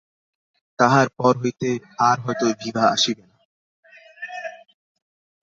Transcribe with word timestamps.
–তাহার 0.79 1.07
পর 1.17 1.33
হইতে 1.37 1.69
আর 1.99 2.17
হয়তো 2.19 2.45
বিভা 2.61 2.85
আসিবে 2.87 3.23
না। 3.23 3.37